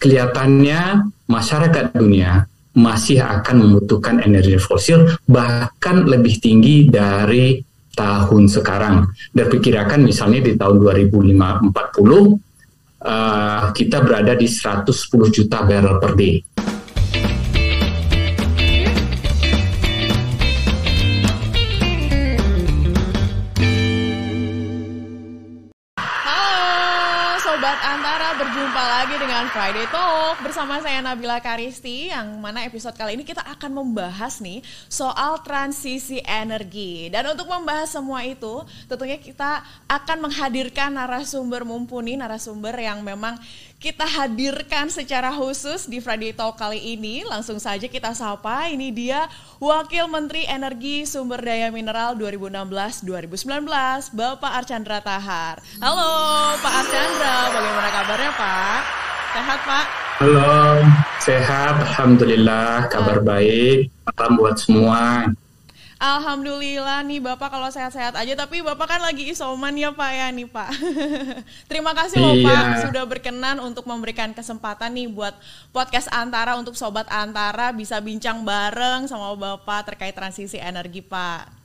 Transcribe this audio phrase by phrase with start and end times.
[0.00, 7.60] kelihatannya masyarakat dunia masih akan membutuhkan energi fosil bahkan lebih tinggi dari
[7.92, 9.12] tahun sekarang.
[9.34, 11.68] Diperkirakan misalnya di tahun 2040
[13.04, 14.88] uh, kita berada di 110
[15.28, 16.40] juta barrel per day.
[29.50, 34.62] Friday Talk bersama saya Nabila Karisti yang mana episode kali ini kita akan membahas nih
[34.86, 37.10] soal transisi energi.
[37.10, 43.34] Dan untuk membahas semua itu tentunya kita akan menghadirkan narasumber mumpuni, narasumber yang memang
[43.82, 47.26] kita hadirkan secara khusus di Friday Talk kali ini.
[47.26, 49.26] Langsung saja kita sapa, ini dia
[49.58, 55.58] Wakil Menteri Energi Sumber Daya Mineral 2016-2019, Bapak Archandra Tahar.
[55.82, 56.10] Halo
[56.62, 59.10] Pak Archandra, bagaimana kabarnya Pak?
[59.30, 59.86] Sehat Pak?
[60.18, 60.82] Halo,
[61.22, 61.78] sehat.
[61.86, 63.86] Alhamdulillah, kabar baik.
[64.02, 65.30] Salam buat semua.
[66.02, 70.48] Alhamdulillah nih Bapak kalau sehat-sehat aja tapi Bapak kan lagi isoman ya Pak ya nih
[70.50, 70.70] Pak.
[71.70, 72.48] Terima kasih loh iya.
[72.48, 75.36] Pak sudah berkenan untuk memberikan kesempatan nih buat
[75.70, 81.59] podcast Antara untuk sobat Antara bisa bincang bareng sama Bapak terkait transisi energi Pak.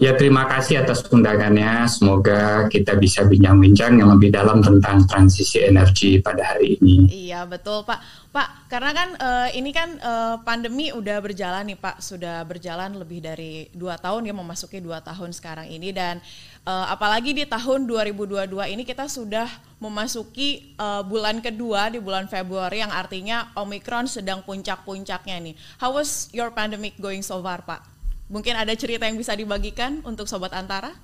[0.00, 1.84] Ya terima kasih atas undangannya.
[1.84, 7.04] Semoga kita bisa bincang-bincang yang lebih dalam tentang transisi energi pada hari ini.
[7.28, 8.00] Iya betul Pak.
[8.32, 13.20] Pak, karena kan uh, ini kan uh, pandemi udah berjalan nih Pak, sudah berjalan lebih
[13.20, 16.24] dari dua tahun ya memasuki dua tahun sekarang ini dan
[16.64, 19.52] uh, apalagi di tahun 2022 ini kita sudah
[19.84, 25.54] memasuki uh, bulan kedua di bulan Februari yang artinya Omicron sedang puncak-puncaknya nih.
[25.76, 27.99] How was your pandemic going so far Pak?
[28.30, 30.94] Mungkin ada cerita yang bisa dibagikan untuk sobat Antara?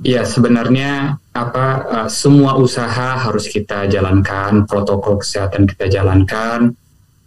[0.00, 6.72] Ya sebenarnya apa uh, semua usaha harus kita jalankan, protokol kesehatan kita jalankan,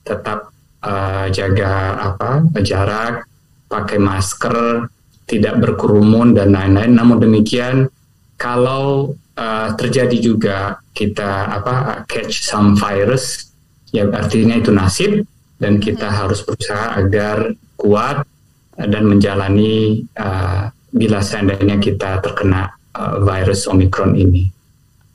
[0.01, 0.49] tetap
[0.81, 3.29] uh, jaga apa jarak,
[3.69, 4.89] pakai masker,
[5.29, 6.97] tidak berkerumun dan lain-lain.
[6.97, 7.93] Namun demikian
[8.41, 13.53] kalau uh, terjadi juga kita apa catch some virus,
[13.93, 15.29] ya artinya itu nasib
[15.61, 16.17] dan kita hmm.
[16.17, 18.25] harus berusaha agar kuat
[18.73, 24.49] dan menjalani uh, bila seandainya kita terkena uh, virus Omicron ini.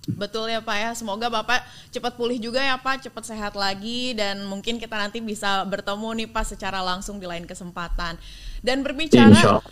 [0.06, 4.46] Betul ya Pak ya, semoga Bapak cepat pulih juga ya Pak, cepat sehat lagi dan
[4.46, 8.14] mungkin kita nanti bisa bertemu nih Pak secara langsung di lain kesempatan.
[8.62, 9.62] Dan berbicara,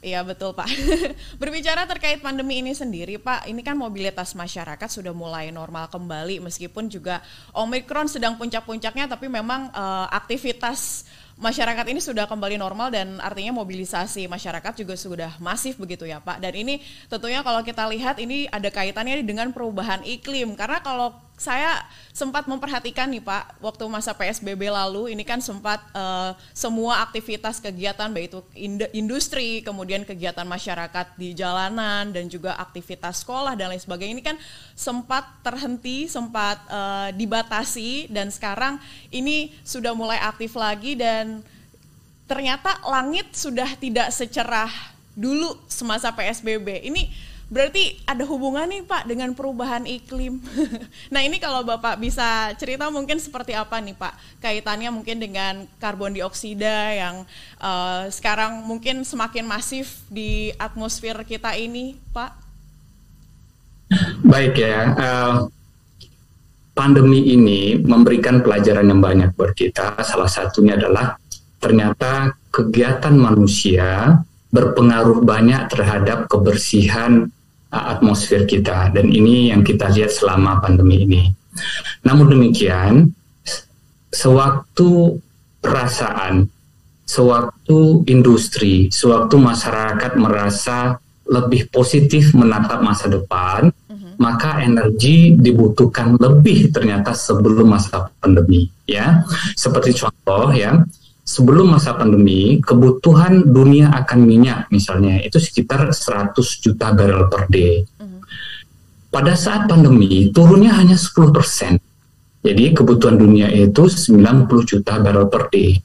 [0.00, 0.68] iya betul Pak.
[1.40, 6.88] berbicara terkait pandemi ini sendiri Pak, ini kan mobilitas masyarakat sudah mulai normal kembali meskipun
[6.88, 7.20] juga
[7.52, 11.04] Omicron sedang puncak-puncaknya, tapi memang uh, aktivitas
[11.40, 16.38] masyarakat ini sudah kembali normal dan artinya mobilisasi masyarakat juga sudah masif begitu ya Pak.
[16.38, 21.82] Dan ini tentunya kalau kita lihat ini ada kaitannya dengan perubahan iklim karena kalau saya
[22.14, 28.06] sempat memperhatikan nih Pak, waktu masa PSBB lalu ini kan sempat uh, semua aktivitas kegiatan
[28.06, 28.40] baik itu
[28.94, 34.38] industri, kemudian kegiatan masyarakat di jalanan dan juga aktivitas sekolah dan lain sebagainya ini kan
[34.78, 38.78] sempat terhenti, sempat uh, dibatasi dan sekarang
[39.10, 41.42] ini sudah mulai aktif lagi dan
[42.30, 44.70] ternyata langit sudah tidak secerah
[45.18, 46.86] dulu semasa PSBB.
[46.86, 50.40] Ini Berarti ada hubungan nih Pak dengan perubahan iklim.
[51.12, 56.16] nah ini kalau Bapak bisa cerita mungkin seperti apa nih Pak kaitannya mungkin dengan karbon
[56.16, 57.28] dioksida yang
[57.60, 62.32] uh, sekarang mungkin semakin masif di atmosfer kita ini Pak?
[64.24, 65.34] Baik ya, uh,
[66.72, 70.00] pandemi ini memberikan pelajaran yang banyak buat kita.
[70.02, 71.14] Salah satunya adalah
[71.60, 74.20] ternyata kegiatan manusia
[74.54, 77.26] berpengaruh banyak terhadap kebersihan
[77.74, 81.22] atmosfer kita dan ini yang kita lihat selama pandemi ini.
[82.06, 83.10] Namun demikian,
[84.14, 85.18] sewaktu
[85.58, 86.46] perasaan,
[87.02, 94.14] sewaktu industri, sewaktu masyarakat merasa lebih positif menatap masa depan, uh-huh.
[94.22, 99.24] maka energi dibutuhkan lebih ternyata sebelum masa pandemi, ya.
[99.56, 100.78] Seperti contoh ya,
[101.24, 107.80] sebelum masa pandemi, kebutuhan dunia akan minyak misalnya itu sekitar 100 juta barrel per day.
[107.80, 108.20] Mm-hmm.
[109.08, 111.80] Pada saat pandemi turunnya hanya 10 persen.
[112.44, 115.80] Jadi kebutuhan dunia itu 90 juta barrel per day.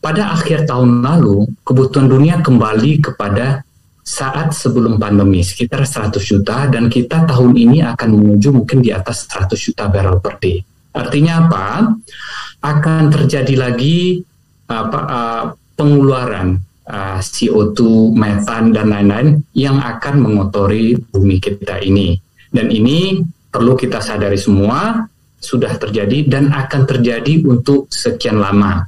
[0.00, 3.60] Pada akhir tahun lalu, kebutuhan dunia kembali kepada
[4.00, 9.28] saat sebelum pandemi sekitar 100 juta dan kita tahun ini akan menuju mungkin di atas
[9.28, 10.64] 100 juta barrel per day.
[10.96, 11.92] Artinya apa?
[12.64, 14.24] Akan terjadi lagi
[14.68, 15.44] apa uh,
[15.74, 22.16] pengeluaran uh, CO2, metan dan lain-lain yang akan mengotori bumi kita ini.
[22.48, 28.84] Dan ini perlu kita sadari semua sudah terjadi dan akan terjadi untuk sekian lama.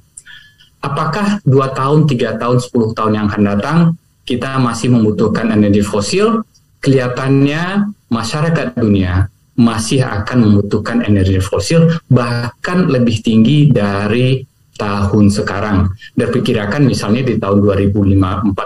[0.81, 3.79] Apakah dua tahun, tiga tahun, sepuluh tahun yang akan datang
[4.25, 6.43] kita masih membutuhkan energi fosil?
[6.81, 9.29] Kelihatannya masyarakat dunia
[9.61, 14.41] masih akan membutuhkan energi fosil bahkan lebih tinggi dari
[14.81, 15.93] tahun sekarang.
[16.17, 18.57] Diperkirakan misalnya di tahun 2040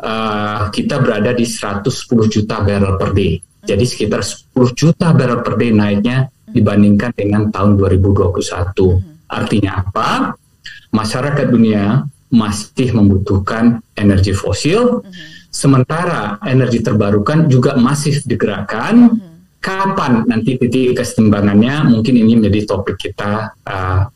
[0.00, 1.84] uh, kita berada di 110
[2.32, 3.36] juta barrel per day.
[3.66, 9.28] Jadi sekitar 10 juta barrel per day naiknya dibandingkan dengan tahun 2021.
[9.28, 10.32] Artinya apa?
[10.94, 15.04] Masyarakat dunia masih membutuhkan energi fosil,
[15.50, 19.18] sementara energi terbarukan juga masih digerakkan
[19.66, 24.06] kapan nanti titik kesetimbangannya mungkin ini menjadi topik kita uh,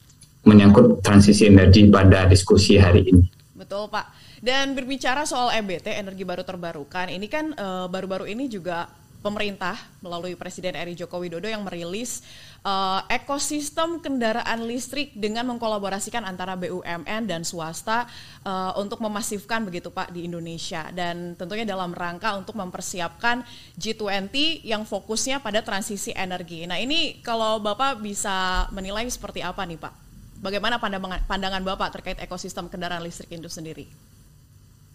[0.44, 3.24] menyangkut transisi energi pada diskusi hari ini.
[3.52, 4.06] Betul Pak.
[4.40, 8.88] Dan berbicara soal EBT energi baru terbarukan, ini kan uh, baru-baru uh, ini juga
[9.20, 12.24] pemerintah melalui Presiden RI Joko Widodo yang merilis
[12.64, 18.08] uh, ekosistem kendaraan listrik dengan mengkolaborasikan antara BUMN dan swasta
[18.48, 23.44] uh, untuk memasifkan begitu Pak di Indonesia dan tentunya dalam rangka untuk mempersiapkan
[23.76, 26.64] G20 yang fokusnya pada transisi energi.
[26.64, 30.09] Nah ini kalau Bapak bisa menilai seperti apa nih Pak?
[30.40, 33.84] Bagaimana pandangan, pandangan Bapak terkait ekosistem kendaraan listrik itu sendiri?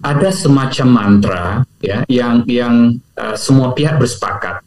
[0.04, 1.44] ada semacam mantra
[1.80, 4.60] ya yang yang uh, semua pihak bersepakat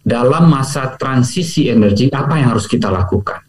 [0.00, 3.44] dalam masa transisi energi apa yang harus kita lakukan.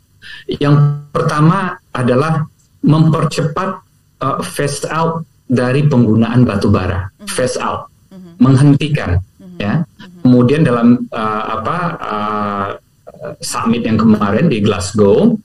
[0.45, 2.43] Yang pertama adalah
[2.83, 3.69] mempercepat
[4.19, 7.27] uh, phase out dari penggunaan batu bara, mm-hmm.
[7.31, 8.33] phase out, mm-hmm.
[8.37, 9.59] menghentikan mm-hmm.
[9.63, 9.73] ya.
[10.23, 12.67] Kemudian dalam uh, apa uh,
[13.39, 15.35] summit yang kemarin di Glasgow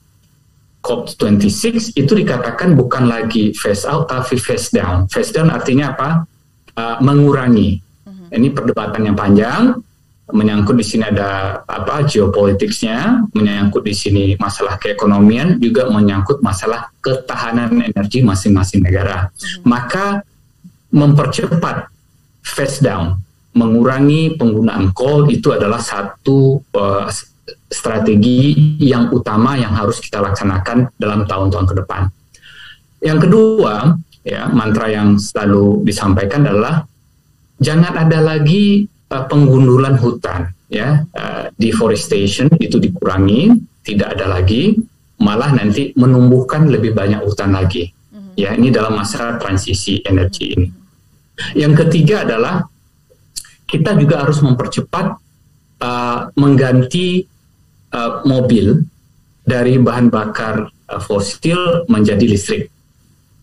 [0.89, 5.05] COP26 itu dikatakan bukan lagi phase out tapi phase down.
[5.05, 6.09] Phase down artinya apa?
[6.73, 7.77] Uh, mengurangi.
[8.09, 8.33] Uh-huh.
[8.33, 9.77] Ini perdebatan yang panjang,
[10.33, 17.85] menyangkut di sini ada apa geopolitiknya, menyangkut di sini masalah keekonomian, juga menyangkut masalah ketahanan
[17.85, 19.29] energi masing-masing negara.
[19.29, 19.69] Uh-huh.
[19.69, 20.25] Maka
[20.89, 21.85] mempercepat
[22.41, 23.21] phase down,
[23.53, 27.05] mengurangi penggunaan coal itu adalah satu uh,
[27.69, 32.01] strategi yang utama yang harus kita laksanakan dalam tahun-tahun ke depan.
[32.99, 36.83] Yang kedua, ya mantra yang selalu disampaikan adalah
[37.59, 44.75] jangan ada lagi uh, penggundulan hutan, ya uh, deforestation itu dikurangi, tidak ada lagi,
[45.19, 47.91] malah nanti menumbuhkan lebih banyak hutan lagi.
[47.91, 48.33] Mm-hmm.
[48.39, 50.67] Ya, ini dalam masa transisi energi ini.
[51.55, 52.67] Yang ketiga adalah
[53.63, 55.05] kita juga harus mempercepat
[55.79, 57.23] uh, mengganti
[57.93, 58.83] uh, mobil
[59.45, 62.63] dari bahan bakar uh, fosil menjadi listrik.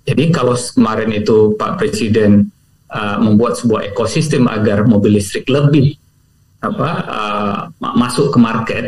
[0.06, 2.46] Jadi kalau kemarin itu Pak Presiden
[2.94, 5.98] uh, membuat sebuah ekosistem agar mobil listrik lebih
[6.62, 8.84] apa uh, masuk ke market,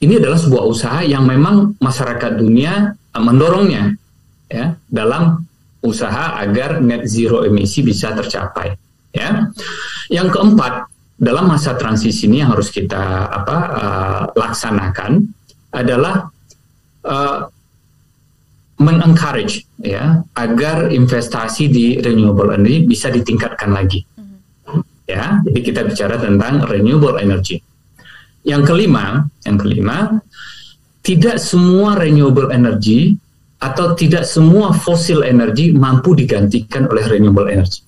[0.00, 3.96] ini adalah sebuah usaha yang memang masyarakat dunia uh, mendorongnya
[4.48, 5.44] ya dalam
[5.84, 8.72] usaha agar net zero emisi bisa tercapai.
[9.08, 9.48] Ya,
[10.12, 10.84] yang keempat
[11.18, 15.26] dalam masa transisi ini yang harus kita apa uh, laksanakan
[15.74, 16.30] adalah
[17.02, 17.50] uh,
[18.78, 24.06] mengencourage ya agar investasi di renewable energy bisa ditingkatkan lagi.
[24.06, 24.80] Mm-hmm.
[25.10, 27.58] Ya, jadi kita bicara tentang renewable energy.
[28.46, 30.22] Yang kelima, yang kelima,
[31.02, 33.18] tidak semua renewable energy
[33.58, 37.82] atau tidak semua fosil energy mampu digantikan oleh renewable energy.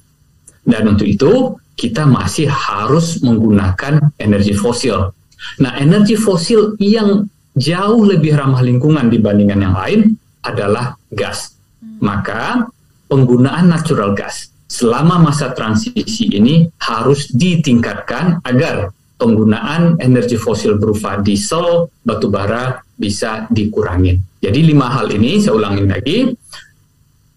[0.66, 5.16] Dan untuk itu kita masih harus menggunakan energi fosil.
[5.64, 7.24] Nah, energi fosil yang
[7.56, 10.00] jauh lebih ramah lingkungan dibandingkan yang lain
[10.44, 11.56] adalah gas.
[11.80, 12.04] Hmm.
[12.04, 12.68] Maka
[13.08, 21.88] penggunaan natural gas selama masa transisi ini harus ditingkatkan agar penggunaan energi fosil berupa diesel,
[22.04, 24.16] batu bara bisa dikurangi.
[24.40, 26.28] Jadi lima hal ini saya ulangin lagi,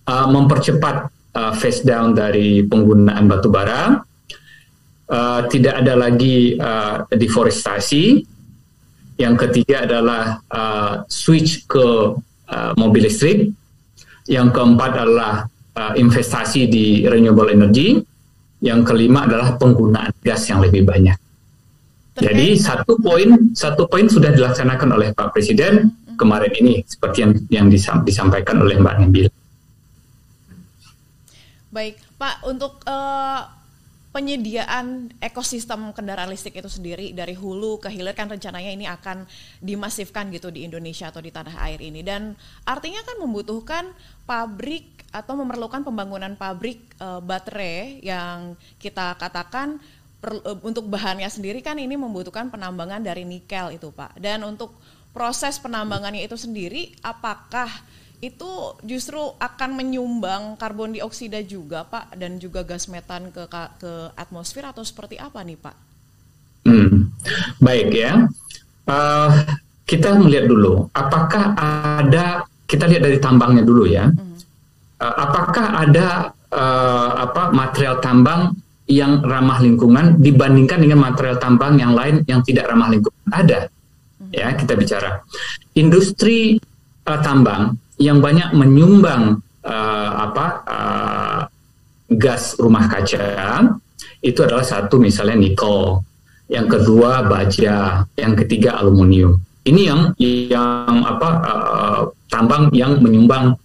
[0.08, 0.96] uh, mempercepat
[1.36, 4.00] uh, phase down dari penggunaan batu bara,
[5.14, 8.26] uh, tidak ada lagi uh, deforestasi.
[9.14, 12.18] Yang ketiga adalah uh, switch ke
[12.50, 13.54] uh, mobil listrik.
[14.26, 15.46] Yang keempat adalah
[15.78, 18.02] uh, investasi di renewable energy.
[18.64, 21.20] Yang kelima adalah penggunaan gas yang lebih banyak.
[22.14, 26.16] Jadi satu poin satu poin sudah dilaksanakan oleh Pak Presiden mm-hmm.
[26.16, 27.68] kemarin ini seperti yang yang
[28.06, 29.28] disampaikan oleh Mbak Nabil.
[31.74, 33.50] Baik, Pak, untuk uh,
[34.14, 39.26] penyediaan ekosistem kendaraan listrik itu sendiri dari hulu ke hilir kan rencananya ini akan
[39.58, 43.90] dimasifkan gitu di Indonesia atau di tanah air ini dan artinya kan membutuhkan
[44.30, 49.82] pabrik atau memerlukan pembangunan pabrik e, baterai yang kita katakan
[50.24, 54.16] per, uh, untuk bahannya sendiri kan ini membutuhkan penambangan dari nikel itu Pak.
[54.24, 54.80] Dan untuk
[55.12, 57.68] proses penambangannya itu sendiri apakah
[58.24, 64.64] itu justru akan menyumbang karbon dioksida juga Pak dan juga gas metan ke ke atmosfer
[64.64, 65.76] atau seperti apa nih Pak?
[66.64, 67.12] Hmm,
[67.60, 68.24] baik ya.
[68.88, 69.32] Uh,
[69.84, 74.08] kita melihat dulu apakah ada kita lihat dari tambangnya dulu ya.
[74.08, 74.40] Hmm.
[75.04, 78.56] Uh, apakah ada uh, apa material tambang
[78.88, 83.28] yang ramah lingkungan dibandingkan dengan material tambang yang lain yang tidak ramah lingkungan?
[83.28, 83.68] Ada.
[83.68, 84.32] Hmm.
[84.32, 85.20] Ya, kita bicara.
[85.76, 86.56] Industri
[87.04, 91.40] uh, tambang yang banyak menyumbang uh, apa uh,
[92.14, 93.62] gas rumah kaca
[94.24, 96.00] itu adalah satu misalnya nikel,
[96.48, 99.36] yang kedua baja, yang ketiga aluminium.
[99.64, 102.00] Ini yang yang apa uh,
[102.32, 103.56] tambang yang menyumbang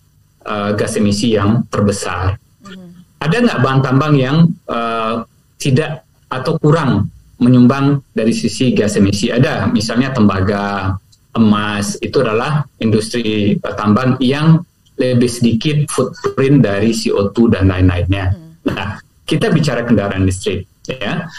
[0.46, 2.38] uh, gas emisi yang terbesar.
[2.66, 3.02] Hmm.
[3.22, 5.22] Ada nggak bahan tambang yang uh,
[5.58, 9.30] tidak atau kurang menyumbang dari sisi gas emisi?
[9.30, 10.94] Ada, misalnya tembaga,
[11.36, 14.64] emas itu adalah industri tambang yang
[14.98, 18.34] lebih sedikit footprint dari CO2 dan lain-lainnya.
[18.34, 18.52] Hmm.
[18.66, 18.88] Nah,
[19.22, 21.30] kita bicara kendaraan listrik, ya.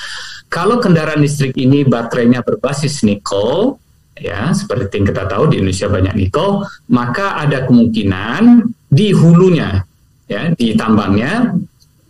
[0.47, 3.75] Kalau kendaraan listrik ini baterainya berbasis nikel,
[4.15, 9.83] ya, seperti yang kita tahu di Indonesia banyak nikel, maka ada kemungkinan di hulunya,
[10.31, 11.53] ya, di tambangnya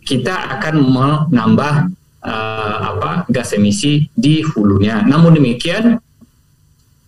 [0.06, 1.74] kita akan menambah
[2.24, 5.04] uh, apa gas emisi di hulunya.
[5.04, 6.00] Namun demikian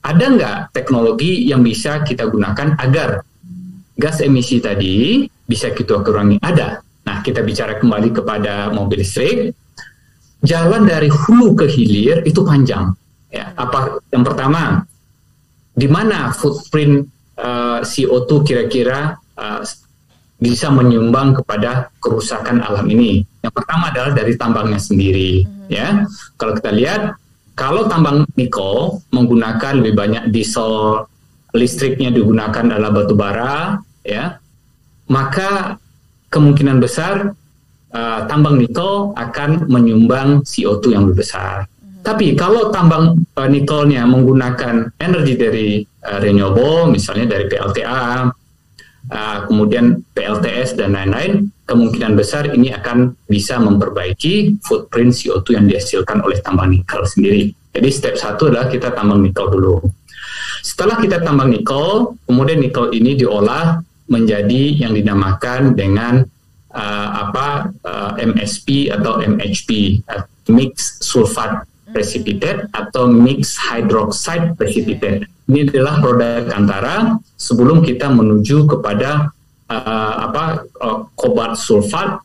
[0.02, 3.22] ada nggak teknologi yang bisa kita gunakan agar
[3.94, 6.42] gas emisi tadi bisa kita kurangi?
[6.42, 6.82] Ada.
[7.06, 9.54] Nah, kita bicara kembali kepada mobil listrik.
[10.42, 12.90] Jalan dari hulu ke hilir itu panjang.
[13.30, 14.82] Ya, apa yang pertama?
[15.72, 17.06] Di mana footprint
[17.38, 19.62] uh, eh, CO2 kira-kira uh,
[20.42, 23.22] bisa menyumbang kepada kerusakan alam ini?
[23.46, 25.46] Yang pertama adalah dari tambangnya sendiri.
[25.70, 27.21] Ya, kalau kita lihat
[27.52, 31.04] kalau tambang nikel menggunakan lebih banyak diesel,
[31.52, 34.40] listriknya digunakan adalah batu bara, ya,
[35.12, 35.76] maka
[36.32, 37.36] kemungkinan besar
[37.92, 41.68] uh, tambang nikel akan menyumbang CO2 yang lebih besar.
[41.68, 42.00] Hmm.
[42.00, 45.68] Tapi kalau tambang uh, nikelnya menggunakan energi dari
[46.08, 48.32] uh, renewable, misalnya dari PLTA,
[49.10, 56.20] uh, kemudian PLTS dan lain-lain, kemungkinan besar ini akan bisa memperbaiki footprint CO2 yang dihasilkan
[56.20, 57.50] oleh tambang nikel sendiri.
[57.72, 59.80] Jadi step satu adalah kita tambang nikel dulu.
[60.60, 66.22] Setelah kita tambang nikel, kemudian nikel ini diolah menjadi yang dinamakan dengan
[66.70, 75.28] uh, apa uh, MSP atau MHP, uh, mixed sulfate precipitate atau mixed hydroxide precipitate.
[75.50, 76.94] Ini adalah produk antara
[77.34, 79.34] sebelum kita menuju kepada
[79.66, 82.22] uh, apa uh, kobalt sulfat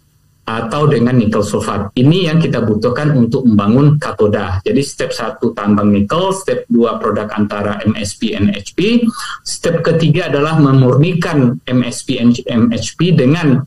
[0.48, 1.92] atau dengan nikel sulfat.
[2.00, 4.64] Ini yang kita butuhkan untuk membangun katoda.
[4.64, 9.04] Jadi step satu tambang nikel, step dua produk antara MSP dan HP,
[9.44, 13.60] step ketiga adalah memurnikan MSP MHP dengan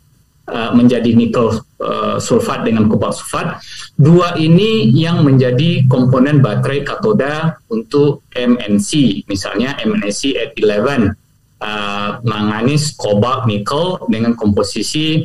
[0.51, 3.63] uh, menjadi nikel uh, sulfat dengan kobalt sulfat.
[3.97, 11.15] Dua ini yang menjadi komponen baterai katoda untuk MNC, misalnya MNC at 11
[11.63, 15.25] uh, manganis kobalt nikel dengan komposisi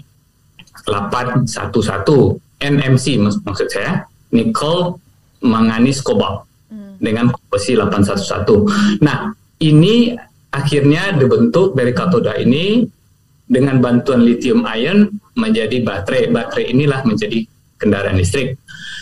[0.86, 5.02] 811 NMC mak maksud saya nikel
[5.44, 7.02] manganis kobalt hmm.
[7.02, 9.02] dengan komposisi 811.
[9.04, 10.14] Nah, ini
[10.52, 12.88] akhirnya dibentuk dari katoda ini
[13.46, 16.34] dengan bantuan lithium ion menjadi baterai.
[16.34, 17.46] Baterai inilah menjadi
[17.78, 18.58] kendaraan listrik.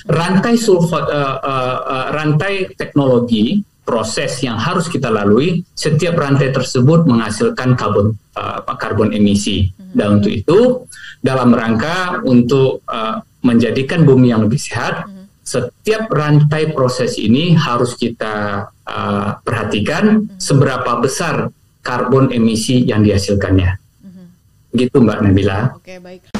[0.09, 7.03] Rantai sulfat uh, uh, uh, rantai teknologi proses yang harus kita lalui, setiap rantai tersebut
[7.03, 9.69] menghasilkan karbon uh, karbon emisi.
[9.75, 9.91] Hmm.
[9.93, 10.59] Dan untuk itu,
[11.19, 15.43] dalam rangka untuk uh, menjadikan bumi yang lebih sehat, hmm.
[15.43, 20.39] setiap rantai proses ini harus kita uh, perhatikan hmm.
[20.39, 21.51] seberapa besar
[21.83, 23.82] karbon emisi yang dihasilkannya.
[24.73, 25.77] Gitu Mbak Nabila.
[25.77, 26.33] Oke, baik.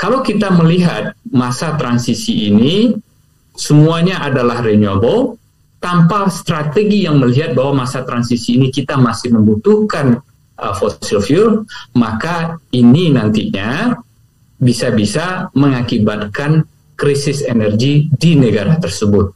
[0.00, 2.96] Kalau kita melihat masa transisi ini,
[3.52, 5.36] semuanya adalah renewable,
[5.80, 10.20] tanpa strategi yang melihat bahwa masa transisi ini kita masih membutuhkan
[10.60, 11.64] uh, fossil fuel,
[11.96, 13.96] maka ini nantinya
[14.60, 16.64] bisa-bisa mengakibatkan
[17.00, 19.32] krisis energi di negara tersebut.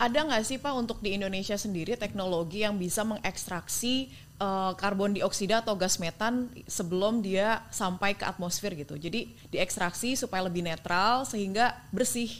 [0.00, 4.08] ada nggak sih Pak untuk di Indonesia sendiri teknologi yang bisa mengekstraksi
[4.40, 8.96] uh, karbon dioksida atau gas metan sebelum dia sampai ke atmosfer gitu.
[8.96, 12.32] Jadi diekstraksi supaya lebih netral sehingga bersih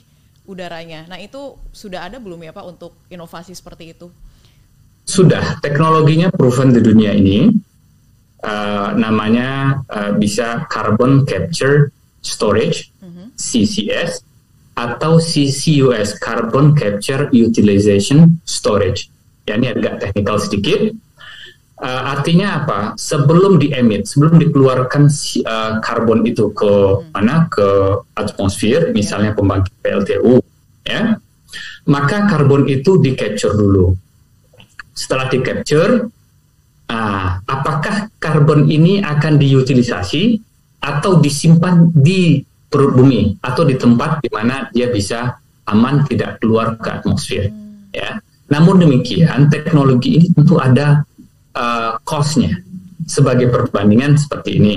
[0.49, 1.05] udaranya.
[1.05, 4.09] Nah itu sudah ada belum ya Pak untuk inovasi seperti itu?
[5.07, 7.51] Sudah, teknologinya proven di dunia ini.
[8.41, 11.93] Uh, namanya uh, bisa carbon capture
[12.25, 13.29] storage, mm-hmm.
[13.29, 13.29] -huh.
[13.37, 14.25] CCS,
[14.73, 19.13] atau CCUS, carbon capture utilization storage.
[19.45, 20.89] Ya ini agak teknikal sedikit
[21.81, 22.81] Uh, artinya apa?
[22.93, 25.09] Sebelum diemit, sebelum dikeluarkan
[25.49, 27.17] uh, karbon itu ke hmm.
[27.17, 27.49] mana?
[27.49, 30.45] Ke atmosfer, misalnya pembangkit PLTU,
[30.85, 31.17] ya.
[31.89, 33.97] Maka karbon itu di capture dulu.
[35.01, 36.13] Setelah di capture,
[36.93, 40.37] uh, apakah karbon ini akan diutilisasi
[40.85, 45.41] atau disimpan di perut bumi atau di tempat di mana dia bisa
[45.73, 47.97] aman tidak keluar ke atmosfer, hmm.
[47.97, 48.21] ya.
[48.53, 51.01] Namun demikian, teknologi ini tentu ada
[51.57, 52.61] uh, cost-nya
[53.09, 54.77] sebagai perbandingan seperti ini.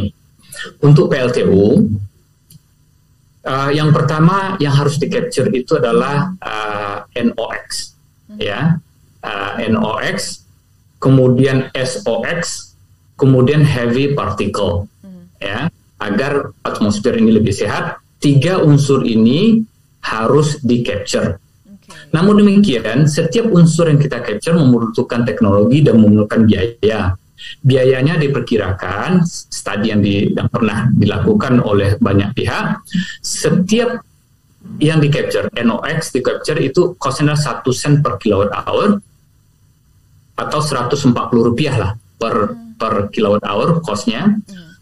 [0.86, 1.84] Untuk PLTU,
[3.44, 7.98] uh, yang pertama yang harus di capture itu adalah uh, NOx,
[8.38, 8.78] ya,
[9.24, 10.44] uh, NOx,
[11.00, 12.72] kemudian SOx,
[13.18, 14.86] kemudian heavy particle,
[15.40, 17.98] ya, agar atmosfer ini lebih sehat.
[18.20, 19.60] Tiga unsur ini
[20.00, 21.44] harus di capture
[22.14, 27.18] namun demikian, setiap unsur yang kita capture membutuhkan teknologi dan memerlukan biaya.
[27.60, 32.86] Biayanya diperkirakan, studi yang, di, yang pernah dilakukan oleh banyak pihak,
[33.20, 34.00] setiap
[34.80, 39.02] yang di capture, NOx di capture itu costnya 1 sen per kilowatt hour
[40.34, 44.38] atau 140 rupiah lah per per kilowatt hour costnya.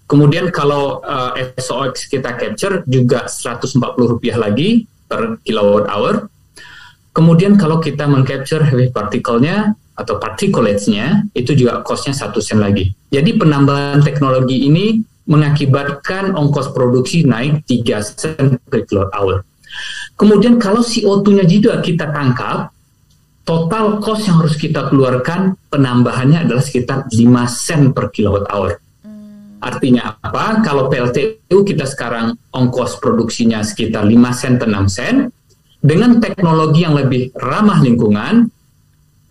[0.08, 6.28] Kemudian kalau uh, SOX kita capture juga 140 rupiah lagi per kilowatt hour.
[7.12, 12.92] Kemudian kalau kita mengcapture heavy particle-nya atau particulates-nya itu juga cost-nya satu sen lagi.
[13.12, 19.38] Jadi penambahan teknologi ini mengakibatkan ongkos produksi naik 3 sen per kilowatt hour.
[20.20, 22.72] Kemudian kalau CO2-nya juga kita tangkap,
[23.42, 27.18] total cost yang harus kita keluarkan penambahannya adalah sekitar 5
[27.50, 28.78] sen per kilowatt hour.
[29.02, 29.58] Hmm.
[29.62, 30.62] Artinya apa?
[30.62, 35.16] Kalau PLTU kita sekarang ongkos produksinya sekitar 5 sen per 6 sen,
[35.82, 38.46] dengan teknologi yang lebih ramah lingkungan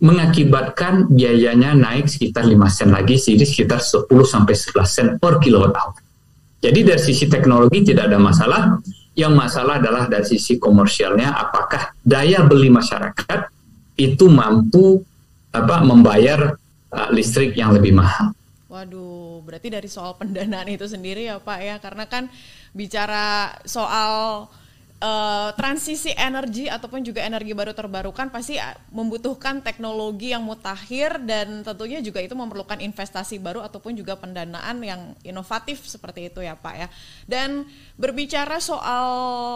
[0.01, 5.77] mengakibatkan biayanya naik sekitar 5 sen lagi, jadi sekitar 10 sampai 11 sen per kilowatt
[5.77, 5.95] hour.
[6.61, 8.61] Jadi dari sisi teknologi tidak ada masalah,
[9.17, 13.60] yang masalah adalah dari sisi komersialnya apakah daya beli masyarakat
[14.09, 15.03] itu mampu
[15.51, 16.55] apa membayar
[16.89, 18.31] uh, listrik yang lebih mahal.
[18.71, 22.31] Waduh, berarti dari soal pendanaan itu sendiri ya Pak ya, karena kan
[22.71, 24.47] bicara soal
[25.01, 31.65] uh, transisi energi ataupun juga energi baru terbarukan pasti eh, membutuhkan teknologi yang mutakhir dan
[31.65, 36.75] tentunya juga itu memerlukan investasi baru ataupun juga pendanaan yang inovatif seperti itu ya Pak
[36.77, 36.87] ya.
[37.25, 37.65] Dan
[37.97, 39.05] berbicara soal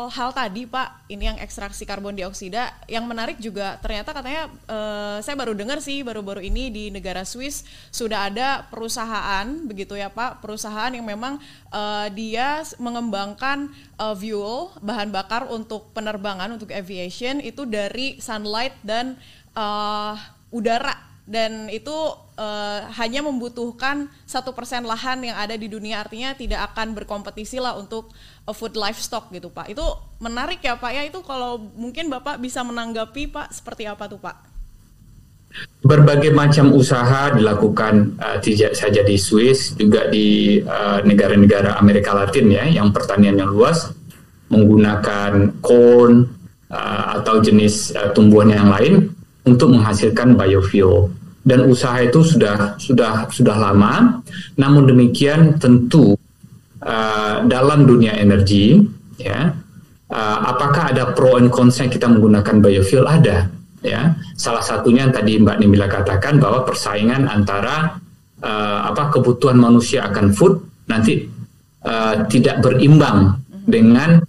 [0.10, 5.38] hal tadi Pak, ini yang ekstraksi karbon dioksida yang menarik juga ternyata katanya uh, saya
[5.38, 10.90] baru dengar sih baru-baru ini di negara Swiss sudah ada perusahaan begitu ya Pak, perusahaan
[10.90, 11.38] yang memang
[11.70, 19.20] uh, dia mengembangkan uh, fuel bahan bakar untuk penerbangan untuk aviation itu dari sunlight dan
[19.56, 20.16] uh,
[20.52, 20.96] udara.
[21.26, 21.90] Dan itu
[22.38, 26.06] uh, hanya membutuhkan satu persen lahan yang ada di dunia.
[26.06, 28.14] Artinya tidak akan berkompetisi lah untuk
[28.46, 29.74] uh, food livestock gitu pak.
[29.74, 29.82] Itu
[30.22, 30.92] menarik ya pak.
[30.94, 34.55] Ya itu kalau mungkin bapak bisa menanggapi pak seperti apa tuh pak
[35.86, 42.18] berbagai macam usaha dilakukan uh, tidak saja di Swiss juga di uh, negara-negara uh, Amerika
[42.18, 43.94] Latin ya yang pertaniannya luas
[44.50, 46.26] menggunakan corn
[46.74, 49.14] uh, atau jenis uh, tumbuhan yang lain
[49.46, 51.14] untuk menghasilkan biofuel.
[51.46, 54.26] Dan usaha itu sudah sudah sudah lama.
[54.58, 56.18] Namun demikian tentu
[56.82, 58.82] uh, dalam dunia energi
[59.22, 59.54] ya
[60.10, 63.06] uh, apakah ada pro and contra kita menggunakan biofuel?
[63.06, 63.54] Ada
[63.86, 68.02] ya salah satunya yang tadi Mbak Nimila katakan bahwa persaingan antara
[68.42, 71.30] uh, apa kebutuhan manusia akan food nanti
[71.86, 73.38] uh, tidak berimbang
[73.70, 74.22] dengan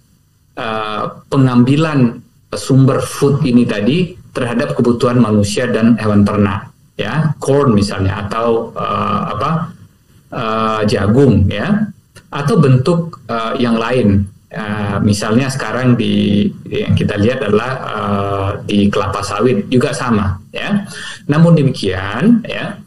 [0.57, 2.21] uh, pengambilan
[2.53, 9.21] sumber food ini tadi terhadap kebutuhan manusia dan hewan ternak ya corn misalnya atau uh,
[9.33, 9.51] apa
[10.33, 11.89] uh, jagung ya
[12.33, 18.87] atau bentuk uh, yang lain Uh, misalnya sekarang di yang kita lihat adalah uh, di
[18.87, 20.87] kelapa sawit juga sama ya.
[21.27, 22.79] Namun demikian ya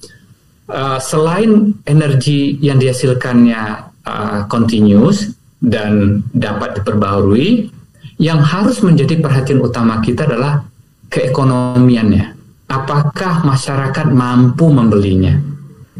[0.72, 7.68] uh, selain energi yang dihasilkannya uh, continuous dan dapat diperbaharui,
[8.16, 10.64] yang harus menjadi perhatian utama kita adalah
[11.12, 12.40] keekonomiannya.
[12.72, 15.36] Apakah masyarakat mampu membelinya?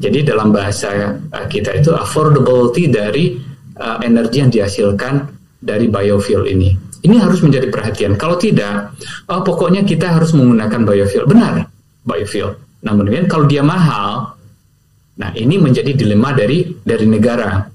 [0.00, 1.20] Jadi dalam bahasa
[1.52, 3.36] kita itu affordability dari
[3.76, 6.72] uh, energi yang dihasilkan dari biofuel ini.
[7.00, 8.16] Ini harus menjadi perhatian.
[8.16, 8.92] Kalau tidak,
[9.28, 11.24] oh, pokoknya kita harus menggunakan biofuel.
[11.24, 11.64] Benar,
[12.04, 12.56] biofuel.
[12.84, 14.36] Namun demikian kalau dia mahal,
[15.20, 17.68] nah ini menjadi dilema dari dari negara.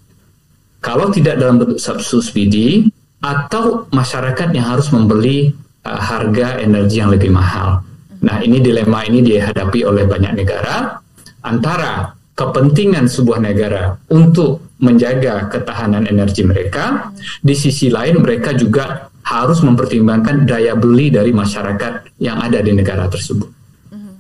[0.82, 2.86] Kalau tidak dalam bentuk subsidi
[3.26, 5.50] atau masyarakat yang harus membeli
[5.82, 7.82] uh, harga energi yang lebih mahal.
[8.26, 10.98] Nah, ini dilema ini dihadapi oleh banyak negara
[11.46, 19.64] antara kepentingan sebuah negara untuk menjaga ketahanan energi mereka, di sisi lain mereka juga harus
[19.64, 23.50] mempertimbangkan daya beli dari masyarakat yang ada di negara tersebut.
[23.90, 24.16] Mm-hmm.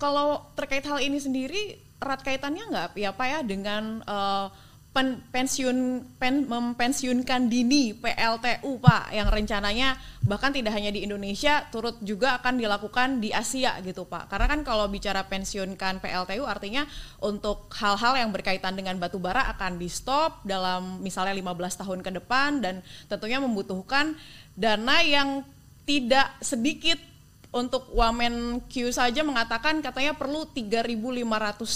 [0.00, 4.48] Kalau terkait hal ini sendiri, erat kaitannya nggak ya Pak ya dengan uh,
[4.92, 11.96] pen, pensiun pen, mempensiunkan dini PLTU Pak yang rencananya bahkan tidak hanya di Indonesia turut
[12.04, 14.28] juga akan dilakukan di Asia gitu Pak.
[14.28, 16.84] Karena kan kalau bicara pensiunkan PLTU artinya
[17.22, 22.10] untuk hal-hal yang berkaitan dengan batu bara akan di stop dalam misalnya 15 tahun ke
[22.24, 24.16] depan dan tentunya membutuhkan
[24.58, 25.46] dana yang
[25.88, 27.00] tidak sedikit
[27.48, 30.84] untuk Wamen Q saja mengatakan katanya perlu 3.500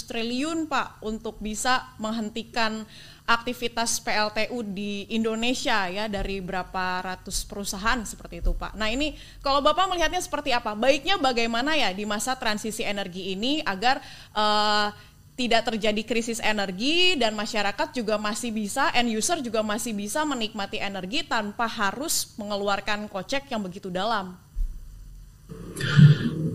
[0.05, 2.85] triliun Pak untuk bisa menghentikan
[3.25, 8.77] aktivitas PLTU di Indonesia ya dari berapa ratus perusahaan seperti itu Pak.
[8.77, 10.77] Nah ini kalau Bapak melihatnya seperti apa?
[10.77, 13.97] Baiknya bagaimana ya di masa transisi energi ini agar
[14.37, 14.93] uh,
[15.33, 20.77] tidak terjadi krisis energi dan masyarakat juga masih bisa end user juga masih bisa menikmati
[20.77, 24.42] energi tanpa harus mengeluarkan kocek yang begitu dalam.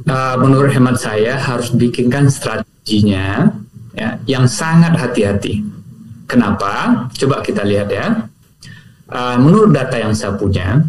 [0.08, 3.52] Uh, menurut hemat saya harus bikinkan strateginya
[3.92, 5.60] ya, yang sangat hati-hati.
[6.24, 7.04] Kenapa?
[7.12, 8.28] Coba kita lihat ya.
[9.08, 10.84] Uh, menurut data yang saya punya,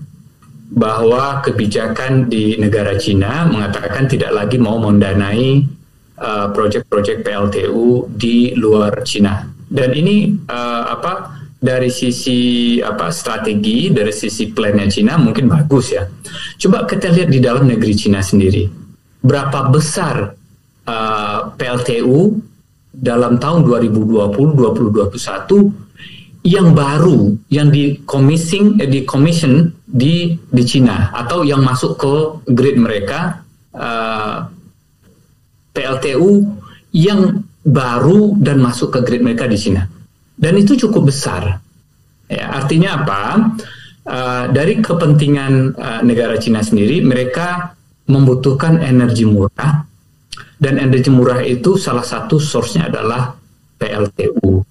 [0.70, 5.66] bahwa kebijakan di negara Cina mengatakan tidak lagi mau mendanai
[6.22, 9.50] uh, proyek-proyek PLTU di luar Cina.
[9.66, 11.39] Dan ini uh, apa?
[11.60, 16.08] Dari sisi apa strategi dari sisi plannya Cina mungkin bagus ya.
[16.56, 18.72] Coba kita lihat di dalam negeri Cina sendiri
[19.20, 20.32] berapa besar
[20.88, 22.40] uh, PLTU
[22.96, 31.44] dalam tahun 2020-2021 yang baru yang di commission eh, di commission di di Cina atau
[31.44, 33.44] yang masuk ke grid mereka
[33.76, 34.48] uh,
[35.76, 36.48] PLTU
[36.96, 39.99] yang baru dan masuk ke grid mereka di Cina
[40.40, 41.60] dan itu cukup besar.
[42.32, 43.22] Ya, artinya apa?
[44.10, 47.76] Uh, dari kepentingan uh, negara Cina sendiri, mereka
[48.10, 49.86] membutuhkan energi murah,
[50.58, 53.36] dan energi murah itu salah satu source-nya adalah
[53.78, 54.66] PLTU.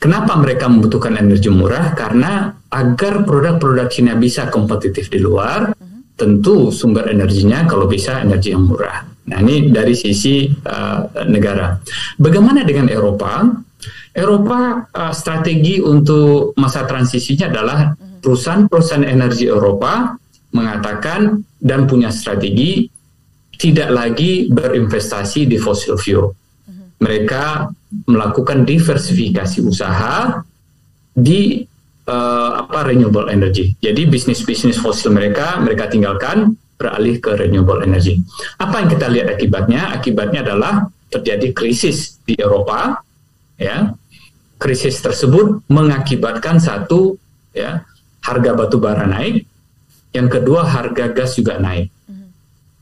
[0.00, 1.92] Kenapa mereka membutuhkan energi murah?
[1.92, 5.74] Karena agar produk-produk Cina bisa kompetitif di luar,
[6.14, 9.04] tentu sumber energinya kalau bisa energi yang murah.
[9.28, 11.76] Nah ini dari sisi uh, negara.
[12.16, 13.44] Bagaimana dengan Eropa?
[14.10, 20.18] Eropa uh, strategi untuk masa transisinya adalah perusahaan-perusahaan energi Eropa
[20.50, 22.90] mengatakan dan punya strategi
[23.54, 26.32] tidak lagi berinvestasi di fossil fuel.
[27.00, 27.70] Mereka
[28.10, 30.42] melakukan diversifikasi usaha
[31.14, 31.62] di
[32.08, 33.76] uh, apa renewable energy.
[33.78, 38.20] Jadi bisnis-bisnis fosil mereka mereka tinggalkan beralih ke renewable energy.
[38.56, 39.92] Apa yang kita lihat akibatnya?
[39.92, 43.04] Akibatnya adalah terjadi krisis di Eropa
[43.60, 43.92] ya
[44.60, 47.16] krisis tersebut mengakibatkan satu
[47.56, 47.80] ya
[48.20, 49.48] harga batu bara naik
[50.12, 52.28] yang kedua harga gas juga naik mm-hmm.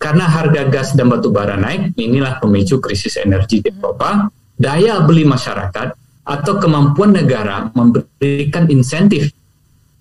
[0.02, 3.78] karena harga gas dan batu bara naik inilah pemicu krisis energi di mm-hmm.
[3.78, 4.26] Eropa
[4.58, 5.88] daya beli masyarakat
[6.26, 9.30] atau kemampuan negara memberikan insentif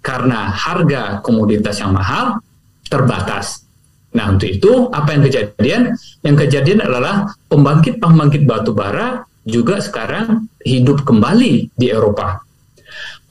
[0.01, 2.41] karena harga komoditas yang mahal
[2.89, 3.67] terbatas
[4.17, 5.81] Nah, untuk itu apa yang kejadian?
[6.25, 12.43] Yang kejadian adalah pembangkit-pembangkit batu bara juga sekarang hidup kembali di Eropa.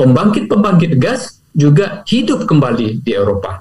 [0.00, 3.60] Pembangkit-pembangkit gas juga hidup kembali di Eropa.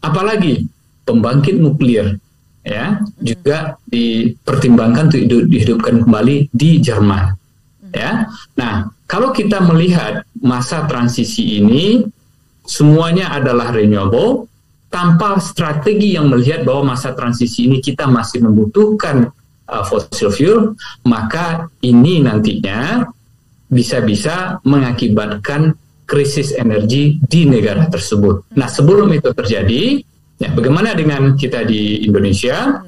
[0.00, 0.64] Apalagi
[1.04, 2.16] pembangkit nuklir
[2.64, 7.32] ya juga dipertimbangkan untuk dihidupkan kembali di Jerman.
[7.92, 8.28] Ya.
[8.56, 12.04] Nah, kalau kita melihat masa transisi ini
[12.68, 14.44] semuanya adalah renewable
[14.92, 19.32] tanpa strategi yang melihat bahwa masa transisi ini kita masih membutuhkan
[19.68, 23.04] uh, fossil fuel, maka ini nantinya
[23.68, 25.76] bisa-bisa mengakibatkan
[26.08, 28.56] krisis energi di negara tersebut.
[28.56, 30.00] Nah, sebelum itu terjadi,
[30.40, 32.80] ya bagaimana dengan kita di Indonesia?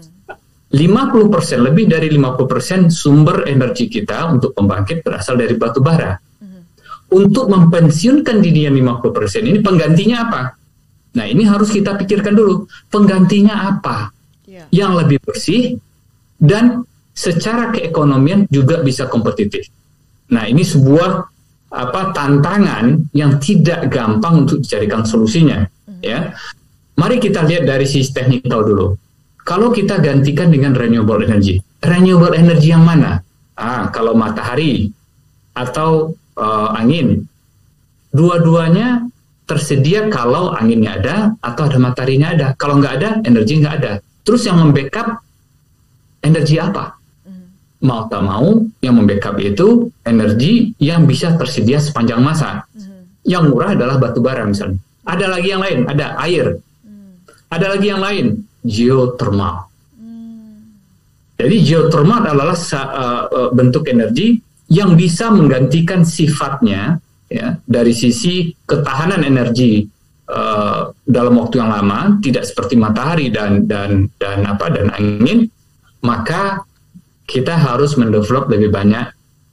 [0.71, 6.15] 50% lebih dari 50% sumber energi kita untuk pembangkit berasal dari batu bara.
[7.11, 10.43] Untuk mempensiunkan diri yang 50% ini penggantinya apa?
[11.19, 12.71] Nah, ini harus kita pikirkan dulu.
[12.87, 14.15] Penggantinya apa?
[14.47, 14.71] Yeah.
[14.71, 15.63] Yang lebih bersih,
[16.41, 19.69] dan secara keekonomian juga bisa kompetitif.
[20.33, 21.11] Nah, ini sebuah
[21.71, 25.69] apa tantangan yang tidak gampang untuk dicarikan solusinya,
[26.03, 26.35] ya.
[26.99, 28.97] Mari kita lihat dari sisi teknikal dulu.
[29.45, 33.25] Kalau kita gantikan dengan renewable energy, renewable energy yang mana?
[33.57, 34.93] Ah, kalau matahari
[35.53, 37.25] atau uh, angin,
[38.13, 39.05] dua-duanya
[39.49, 42.49] tersedia kalau anginnya ada atau ada mataharinya ada.
[42.55, 43.93] Kalau nggak ada, energi nggak ada.
[44.23, 45.19] Terus yang membackup
[46.25, 46.97] energi apa?
[47.27, 47.49] Hmm.
[47.85, 52.65] Mau tak mau, yang membackup itu energi yang bisa tersedia sepanjang masa.
[52.73, 53.05] Hmm.
[53.25, 54.81] Yang murah adalah batu bara misalnya.
[55.05, 56.61] Ada lagi yang lain, ada air.
[56.85, 57.13] Hmm.
[57.51, 58.27] Ada lagi yang lain,
[58.65, 59.71] geothermal.
[61.41, 64.37] Jadi geothermal adalah uh, bentuk energi
[64.69, 69.89] yang bisa menggantikan sifatnya ya dari sisi ketahanan energi
[70.31, 75.49] uh, dalam waktu yang lama tidak seperti matahari dan dan dan apa dan angin
[76.05, 76.65] maka
[77.29, 79.07] kita harus mendevelop lebih banyak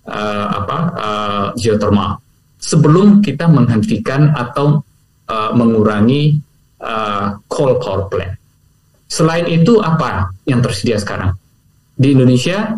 [0.08, 2.18] uh, apa uh, geothermal
[2.58, 4.82] sebelum kita menghentikan atau
[5.30, 6.42] uh, mengurangi
[6.82, 8.34] uh, coal power plant.
[9.08, 11.38] Selain itu apa yang tersedia sekarang?
[11.96, 12.76] Di Indonesia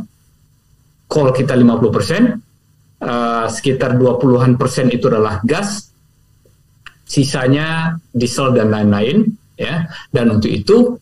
[1.09, 2.21] coal kita 50 persen,
[3.01, 5.89] uh, sekitar 20-an persen itu adalah gas,
[7.09, 9.25] sisanya diesel dan lain-lain,
[9.57, 9.89] ya.
[10.13, 11.01] Dan untuk itu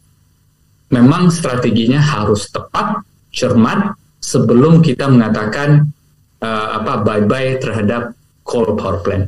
[0.91, 5.91] memang strateginya harus tepat, cermat sebelum kita mengatakan
[6.39, 9.28] uh, apa bye-bye terhadap coal power plant.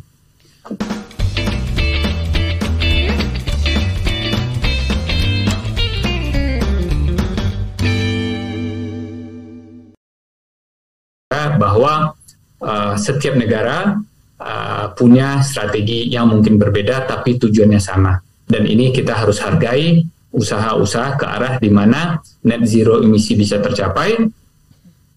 [11.59, 12.15] bahwa
[12.63, 13.99] uh, setiap negara
[14.39, 18.15] uh, punya strategi yang mungkin berbeda tapi tujuannya sama.
[18.49, 24.15] Dan ini kita harus hargai usaha-usaha ke arah di mana net zero emisi bisa tercapai.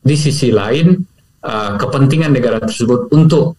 [0.03, 0.99] Di sisi lain,
[1.47, 3.55] uh, kepentingan negara tersebut untuk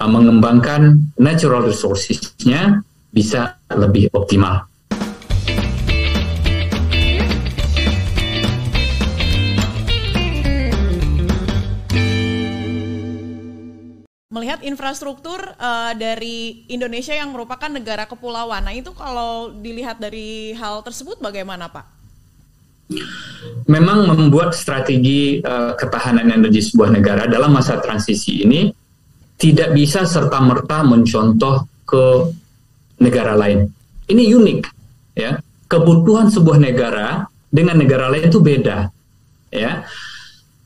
[0.00, 2.80] uh, mengembangkan natural resources-nya
[3.12, 4.71] bisa lebih optimal.
[14.32, 18.64] Melihat infrastruktur uh, dari Indonesia yang merupakan negara kepulauan.
[18.64, 21.84] Nah, itu kalau dilihat dari hal tersebut bagaimana, Pak?
[23.68, 28.72] Memang membuat strategi uh, ketahanan energi sebuah negara dalam masa transisi ini
[29.36, 32.04] tidak bisa serta-merta mencontoh ke
[33.04, 33.68] negara lain.
[34.08, 34.60] Ini unik,
[35.12, 35.36] ya.
[35.68, 38.88] Kebutuhan sebuah negara dengan negara lain itu beda,
[39.52, 39.84] ya.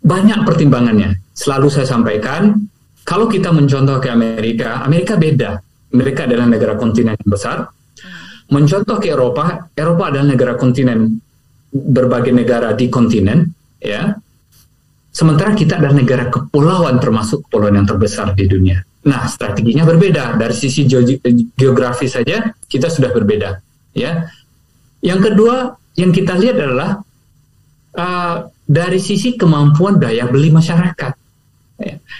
[0.06, 1.18] Banyak pertimbangannya.
[1.34, 2.62] Selalu saya sampaikan,
[3.06, 5.62] kalau kita mencontoh ke Amerika, Amerika beda.
[5.94, 7.70] Mereka adalah negara kontinen besar.
[8.50, 11.14] Mencontoh ke Eropa, Eropa adalah negara kontinen
[11.70, 13.46] berbagai negara di kontinen,
[13.78, 14.10] ya.
[15.14, 18.82] Sementara kita adalah negara kepulauan termasuk kepulauan yang terbesar di dunia.
[19.06, 20.82] Nah, strateginya berbeda dari sisi
[21.54, 23.62] geografi saja kita sudah berbeda,
[23.94, 24.26] ya.
[24.98, 26.90] Yang kedua yang kita lihat adalah
[27.94, 31.25] uh, dari sisi kemampuan daya beli masyarakat Ya.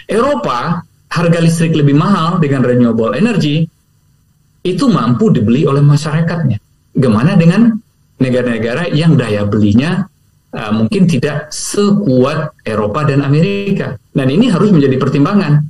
[0.07, 3.65] Eropa harga listrik lebih mahal dengan renewable energy
[4.61, 6.59] itu mampu dibeli oleh masyarakatnya.
[6.97, 7.71] Gimana dengan
[8.17, 10.05] negara-negara yang daya belinya
[10.51, 13.95] uh, mungkin tidak sekuat Eropa dan Amerika.
[14.11, 15.63] Dan ini harus menjadi pertimbangan.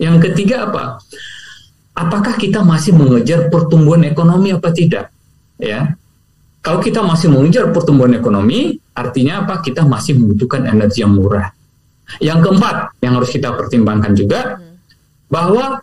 [0.00, 0.98] Yang ketiga apa?
[1.92, 5.12] Apakah kita masih mengejar pertumbuhan ekonomi apa tidak?
[5.60, 5.92] Ya.
[6.60, 9.60] Kalau kita masih mengejar pertumbuhan ekonomi, artinya apa?
[9.60, 11.52] Kita masih membutuhkan energi yang murah.
[12.18, 14.58] Yang keempat yang harus kita pertimbangkan juga
[15.30, 15.78] bahwa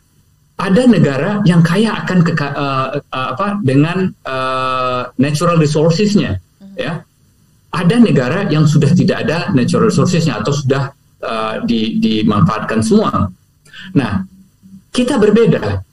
[0.57, 6.41] ada negara yang kaya akan ke, uh, uh, apa dengan uh, natural resources-nya,
[6.75, 7.05] ya.
[7.71, 10.89] Ada negara yang sudah tidak ada natural resources-nya atau sudah
[11.21, 13.29] uh, di, dimanfaatkan semua.
[13.93, 14.25] Nah,
[14.89, 15.85] kita berbeda.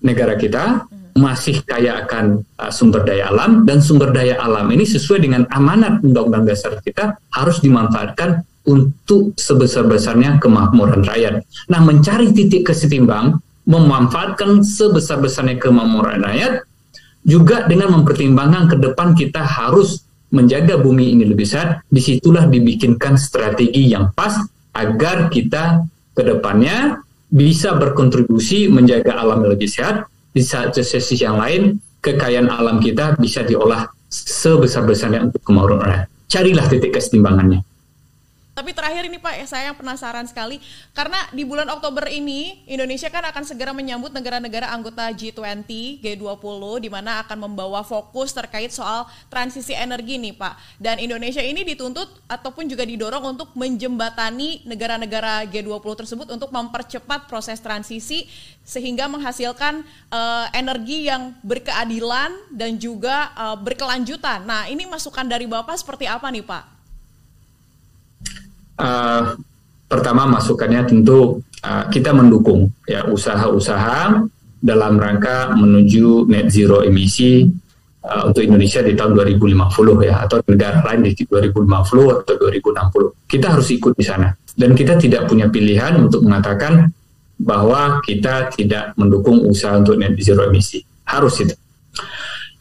[0.00, 5.20] Negara kita masih kaya akan uh, sumber daya alam dan sumber daya alam ini sesuai
[5.20, 11.44] dengan amanat undang-undang dasar kita harus dimanfaatkan untuk sebesar-besarnya kemakmuran rakyat.
[11.72, 16.64] Nah, mencari titik kesetimbang, memanfaatkan sebesar-besarnya kemakmuran rakyat,
[17.24, 23.18] juga dengan mempertimbangkan ke depan kita harus menjaga bumi ini lebih sehat, di situlah dibikinkan
[23.18, 24.40] strategi yang pas
[24.76, 31.78] agar kita ke depannya bisa berkontribusi menjaga alam lebih sehat, di saat sisi yang lain
[32.00, 36.08] kekayaan alam kita bisa diolah sebesar-besarnya untuk kemakmuran rakyat.
[36.30, 37.66] Carilah titik kesetimbangannya.
[38.60, 40.60] Tapi terakhir ini Pak, saya penasaran sekali
[40.92, 45.64] karena di bulan Oktober ini Indonesia kan akan segera menyambut negara-negara anggota G20,
[46.04, 50.76] G20 di mana akan membawa fokus terkait soal transisi energi nih Pak.
[50.76, 57.64] Dan Indonesia ini dituntut ataupun juga didorong untuk menjembatani negara-negara G20 tersebut untuk mempercepat proses
[57.64, 58.28] transisi
[58.60, 59.80] sehingga menghasilkan
[60.12, 64.44] uh, energi yang berkeadilan dan juga uh, berkelanjutan.
[64.44, 66.79] Nah, ini masukan dari Bapak seperti apa nih Pak?
[68.80, 69.36] Uh,
[69.84, 74.24] pertama masukannya tentu uh, kita mendukung ya usaha-usaha
[74.56, 77.44] dalam rangka menuju net zero emisi
[78.08, 83.28] uh, untuk Indonesia di tahun 2050 ya atau negara lain di 2050 atau 2060.
[83.28, 86.88] Kita harus ikut di sana dan kita tidak punya pilihan untuk mengatakan
[87.40, 90.84] bahwa kita tidak mendukung usaha untuk net zero emisi.
[91.08, 91.56] Harus itu.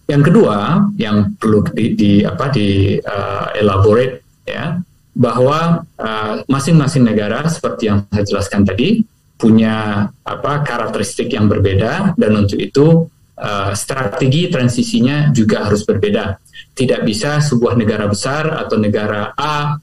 [0.09, 4.81] Yang kedua, yang perlu di, di apa di uh, elaborate ya,
[5.19, 9.03] bahwa uh, masing-masing negara seperti yang saya jelaskan tadi
[9.35, 16.39] punya apa karakteristik yang berbeda dan untuk itu uh, strategi transisinya juga harus berbeda.
[16.71, 19.75] Tidak bisa sebuah negara besar atau negara A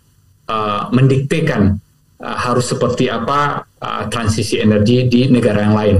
[0.49, 1.77] uh, mendiktekan
[2.21, 5.97] uh, harus seperti apa uh, transisi energi di negara yang lain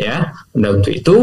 [0.00, 1.16] ya dan untuk itu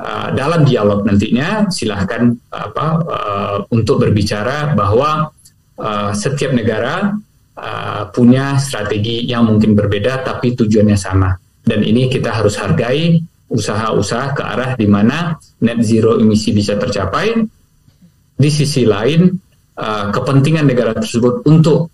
[0.00, 5.33] uh, dalam dialog nantinya silahkan apa uh, untuk berbicara bahwa
[5.78, 7.14] uh, setiap negara
[7.58, 11.34] uh, punya strategi yang mungkin berbeda tapi tujuannya sama
[11.64, 17.38] dan ini kita harus hargai usaha-usaha ke arah di mana net zero emisi bisa tercapai
[18.34, 19.30] di sisi lain
[19.78, 21.88] uh, kepentingan negara tersebut untuk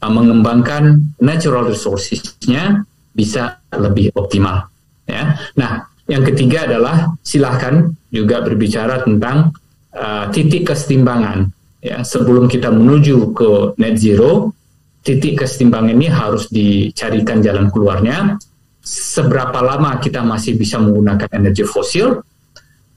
[0.00, 4.72] uh, mengembangkan natural resources-nya bisa lebih optimal.
[5.04, 5.36] Ya.
[5.60, 9.52] Nah, yang ketiga adalah silahkan juga berbicara tentang
[9.92, 11.52] uh, titik kesetimbangan.
[11.82, 14.54] Ya, sebelum kita menuju ke net zero,
[15.02, 18.38] titik kesetimbangan ini harus dicarikan jalan keluarnya.
[18.82, 22.22] Seberapa lama kita masih bisa menggunakan energi fosil?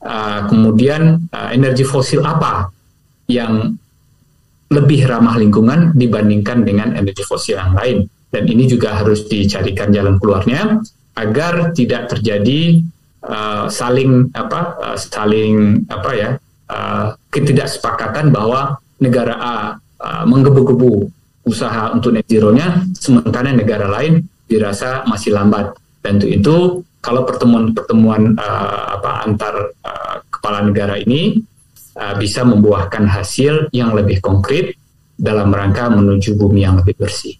[0.05, 2.69] Uh, kemudian uh, energi fosil apa
[3.25, 3.73] yang
[4.69, 8.05] lebih ramah lingkungan dibandingkan dengan energi fosil yang lain.
[8.29, 10.77] Dan ini juga harus dicarikan jalan keluarnya
[11.17, 12.85] agar tidak terjadi
[13.25, 16.29] uh, saling apa uh, saling apa ya
[16.69, 19.55] uh, ketidaksepakatan bahwa negara A
[20.01, 21.09] uh, menggebu-gebu
[21.45, 25.77] usaha untuk net zero-nya sementara negara lain dirasa masih lambat.
[26.01, 26.55] Dan untuk itu
[27.01, 31.37] kalau pertemuan-pertemuan uh, antar uh, kepala negara ini
[31.97, 34.73] uh, bisa membuahkan hasil yang lebih konkret
[35.15, 37.37] dalam rangka menuju bumi yang lebih bersih.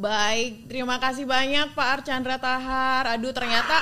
[0.00, 3.04] Baik, terima kasih banyak Pak Archandra Tahar.
[3.20, 3.76] Aduh, ternyata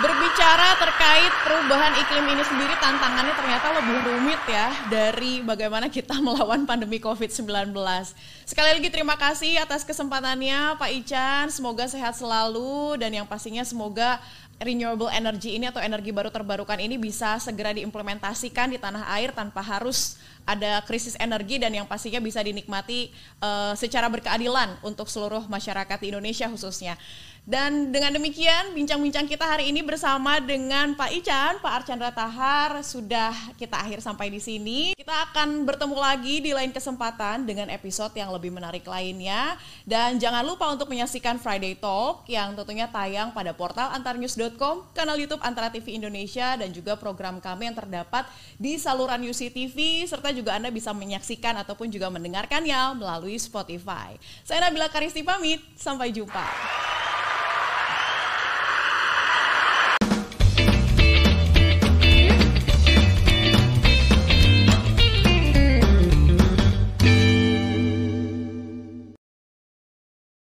[0.00, 6.64] berbicara terkait perubahan iklim ini sendiri tantangannya ternyata lebih rumit ya dari bagaimana kita melawan
[6.64, 7.76] pandemi COVID-19.
[8.48, 11.46] Sekali lagi terima kasih atas kesempatannya Pak Ican.
[11.52, 14.16] Semoga sehat selalu dan yang pastinya semoga
[14.60, 19.60] renewable energy ini atau energi baru terbarukan ini bisa segera diimplementasikan di tanah air tanpa
[19.64, 25.98] harus ada krisis energi dan yang pastinya bisa dinikmati uh, secara berkeadilan untuk seluruh masyarakat
[26.02, 26.98] di Indonesia khususnya.
[27.50, 33.32] Dan dengan demikian bincang-bincang kita hari ini bersama dengan Pak Ican, Pak Archandra Tahar sudah
[33.56, 34.92] kita akhir sampai di sini.
[34.92, 39.56] Kita akan bertemu lagi di lain kesempatan dengan episode yang lebih menarik lainnya.
[39.88, 45.40] Dan jangan lupa untuk menyaksikan Friday Talk yang tentunya tayang pada portal antarnews.com, kanal YouTube
[45.40, 48.28] Antara TV Indonesia dan juga program kami yang terdapat
[48.60, 54.16] di saluran UCTV serta juga Anda bisa menyaksikan ataupun juga mendengarkannya melalui Spotify.
[54.42, 56.48] Saya Nabila Karisti pamit, sampai jumpa.